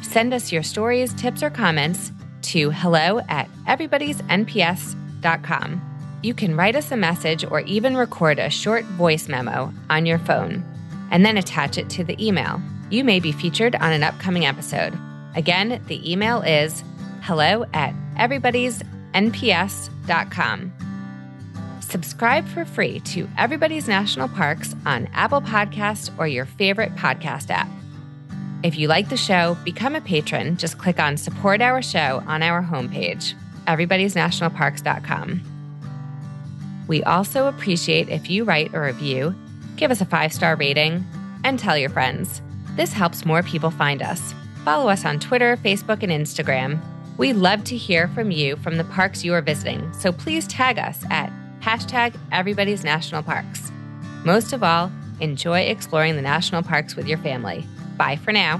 Send 0.03 0.33
us 0.33 0.51
your 0.51 0.63
stories, 0.63 1.13
tips, 1.13 1.41
or 1.41 1.49
comments 1.49 2.11
to 2.43 2.69
hello 2.71 3.21
at 3.29 3.49
everybody'snps.com. 3.67 5.85
You 6.21 6.33
can 6.33 6.53
write 6.55 6.75
us 6.75 6.91
a 6.91 6.97
message 6.97 7.45
or 7.45 7.61
even 7.61 7.95
record 7.97 8.39
a 8.39 8.49
short 8.49 8.83
voice 8.85 9.27
memo 9.27 9.73
on 9.89 10.05
your 10.05 10.19
phone 10.19 10.63
and 11.11 11.25
then 11.25 11.37
attach 11.37 11.77
it 11.77 11.89
to 11.91 12.03
the 12.03 12.21
email. 12.23 12.61
You 12.89 13.03
may 13.03 13.19
be 13.19 13.31
featured 13.31 13.75
on 13.75 13.91
an 13.91 14.03
upcoming 14.03 14.45
episode. 14.45 14.97
Again, 15.35 15.83
the 15.87 16.11
email 16.11 16.41
is 16.41 16.83
hello 17.21 17.65
at 17.73 17.93
everybody'snps.com. 18.17 20.88
Subscribe 21.89 22.47
for 22.47 22.65
free 22.65 22.99
to 22.99 23.27
Everybody's 23.35 23.87
National 23.87 24.27
Parks 24.27 24.75
on 24.85 25.07
Apple 25.11 25.41
Podcasts 25.41 26.15
or 26.19 26.27
your 26.27 26.45
favorite 26.45 26.93
podcast 26.95 27.49
app. 27.49 27.67
If 28.61 28.77
you 28.77 28.87
like 28.87 29.09
the 29.09 29.17
show, 29.17 29.57
become 29.65 29.95
a 29.95 30.01
patron. 30.01 30.55
Just 30.57 30.77
click 30.77 30.99
on 30.99 31.17
Support 31.17 31.63
Our 31.63 31.81
Show 31.81 32.21
on 32.27 32.43
our 32.43 32.61
homepage, 32.61 33.33
everybody'snationalparks.com. 33.65 35.41
We 36.87 37.03
also 37.05 37.47
appreciate 37.47 38.07
if 38.09 38.29
you 38.29 38.43
write 38.43 38.71
a 38.75 38.79
review, 38.79 39.33
give 39.75 39.89
us 39.89 40.01
a 40.01 40.05
five 40.05 40.31
star 40.31 40.55
rating, 40.57 41.03
and 41.43 41.57
tell 41.57 41.75
your 41.75 41.89
friends. 41.89 42.39
This 42.75 42.93
helps 42.93 43.25
more 43.25 43.41
people 43.41 43.71
find 43.71 44.03
us. 44.03 44.35
Follow 44.63 44.89
us 44.89 45.05
on 45.05 45.19
Twitter, 45.19 45.57
Facebook, 45.57 46.03
and 46.03 46.11
Instagram. 46.11 46.79
We 47.17 47.33
love 47.33 47.63
to 47.63 47.75
hear 47.75 48.09
from 48.09 48.29
you 48.29 48.57
from 48.57 48.77
the 48.77 48.83
parks 48.83 49.23
you 49.23 49.33
are 49.33 49.41
visiting, 49.41 49.91
so 49.91 50.11
please 50.11 50.45
tag 50.45 50.77
us 50.77 51.03
at 51.09 51.33
hashtag 51.69 52.15
Everybody's 52.31 52.83
National 52.83 53.21
Parks. 53.21 53.71
Most 54.25 54.53
of 54.53 54.63
all, 54.63 54.91
enjoy 55.19 55.59
exploring 55.59 56.15
the 56.15 56.21
national 56.23 56.63
parks 56.63 56.95
with 56.95 57.07
your 57.07 57.19
family. 57.19 57.63
Bye 57.95 58.15
for 58.15 58.33
now. 58.33 58.59